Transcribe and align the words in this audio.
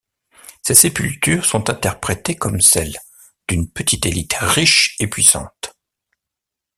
Ces 0.63 0.73
sépultures 0.73 1.45
sont 1.45 1.69
interprétées 1.69 2.33
comme 2.35 2.59
celles 2.59 2.97
d’une 3.47 3.69
petite 3.69 4.07
élite 4.07 4.33
riche 4.33 4.95
et 4.99 5.05
puissante. 5.05 5.77